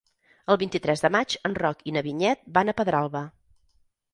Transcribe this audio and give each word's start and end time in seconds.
El 0.53 0.57
vint-i-tres 0.61 1.03
de 1.03 1.11
maig 1.17 1.35
en 1.49 1.57
Roc 1.59 1.85
i 1.91 1.93
na 1.99 2.03
Vinyet 2.09 2.41
van 2.59 2.73
a 2.73 2.77
Pedralba. 2.81 3.23